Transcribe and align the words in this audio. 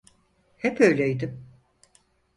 Hep 0.57 0.79
öyleydim. 0.81 1.47